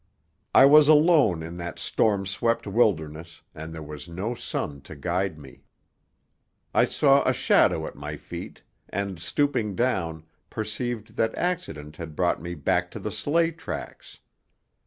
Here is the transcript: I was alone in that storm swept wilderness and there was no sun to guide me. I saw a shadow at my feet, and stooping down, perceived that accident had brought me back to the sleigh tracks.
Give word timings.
I 0.55 0.65
was 0.65 0.87
alone 0.87 1.43
in 1.43 1.57
that 1.57 1.77
storm 1.77 2.25
swept 2.25 2.65
wilderness 2.65 3.43
and 3.53 3.71
there 3.71 3.83
was 3.83 4.09
no 4.09 4.33
sun 4.33 4.81
to 4.81 4.95
guide 4.95 5.37
me. 5.37 5.61
I 6.73 6.85
saw 6.85 7.23
a 7.23 7.33
shadow 7.33 7.85
at 7.85 7.93
my 7.95 8.15
feet, 8.15 8.63
and 8.89 9.19
stooping 9.19 9.75
down, 9.75 10.23
perceived 10.49 11.17
that 11.17 11.35
accident 11.37 11.97
had 11.97 12.15
brought 12.15 12.41
me 12.41 12.55
back 12.55 12.89
to 12.89 12.99
the 12.99 13.11
sleigh 13.11 13.51
tracks. 13.51 14.17